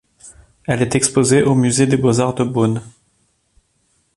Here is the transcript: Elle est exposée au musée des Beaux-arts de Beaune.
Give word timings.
Elle 0.65 0.81
est 0.81 0.95
exposée 0.95 1.43
au 1.43 1.53
musée 1.53 1.85
des 1.85 1.95
Beaux-arts 1.95 2.33
de 2.33 2.43
Beaune. 2.43 2.81